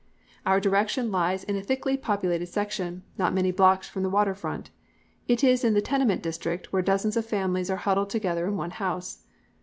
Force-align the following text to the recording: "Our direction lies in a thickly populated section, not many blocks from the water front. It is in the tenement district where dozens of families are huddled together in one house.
"Our 0.47 0.59
direction 0.59 1.11
lies 1.11 1.43
in 1.43 1.55
a 1.57 1.61
thickly 1.61 1.95
populated 1.95 2.47
section, 2.47 3.03
not 3.19 3.35
many 3.35 3.51
blocks 3.51 3.87
from 3.87 4.01
the 4.01 4.09
water 4.09 4.33
front. 4.33 4.71
It 5.27 5.43
is 5.43 5.63
in 5.63 5.75
the 5.75 5.79
tenement 5.79 6.23
district 6.23 6.73
where 6.73 6.81
dozens 6.81 7.17
of 7.17 7.23
families 7.23 7.69
are 7.69 7.75
huddled 7.77 8.09
together 8.09 8.47
in 8.47 8.57
one 8.57 8.71
house. 8.71 9.27